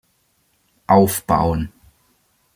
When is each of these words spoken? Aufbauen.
Aufbauen. 0.87 1.71